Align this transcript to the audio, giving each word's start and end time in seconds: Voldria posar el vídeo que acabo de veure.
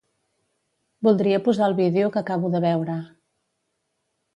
Voldria 1.09 1.41
posar 1.49 1.67
el 1.69 1.77
vídeo 1.83 2.11
que 2.17 2.21
acabo 2.25 2.53
de 2.59 2.67
veure. 2.67 3.01